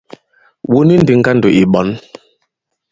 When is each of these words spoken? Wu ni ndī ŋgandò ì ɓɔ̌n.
Wu 0.69 0.79
ni 0.87 0.95
ndī 1.01 1.13
ŋgandò 1.19 1.47
ì 1.59 1.63
ɓɔ̌n. 1.73 1.89